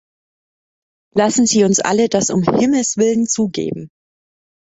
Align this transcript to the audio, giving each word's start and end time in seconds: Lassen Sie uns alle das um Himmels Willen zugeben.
Lassen 1.13 1.45
Sie 1.45 1.63
uns 1.63 1.79
alle 1.79 2.09
das 2.09 2.31
um 2.31 2.41
Himmels 2.41 2.97
Willen 2.97 3.27
zugeben. 3.27 3.91